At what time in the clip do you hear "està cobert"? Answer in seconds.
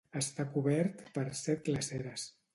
0.19-1.03